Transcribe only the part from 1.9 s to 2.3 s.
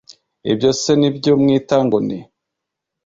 ni